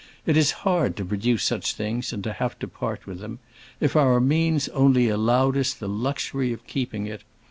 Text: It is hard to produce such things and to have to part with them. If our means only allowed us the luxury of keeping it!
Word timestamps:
It 0.25 0.35
is 0.35 0.49
hard 0.65 0.95
to 0.97 1.05
produce 1.05 1.43
such 1.43 1.73
things 1.73 2.11
and 2.11 2.23
to 2.23 2.33
have 2.33 2.57
to 2.57 2.67
part 2.67 3.05
with 3.05 3.19
them. 3.19 3.37
If 3.79 3.95
our 3.95 4.19
means 4.19 4.67
only 4.69 5.09
allowed 5.09 5.55
us 5.55 5.75
the 5.75 5.87
luxury 5.87 6.51
of 6.51 6.65
keeping 6.65 7.05
it! 7.05 7.21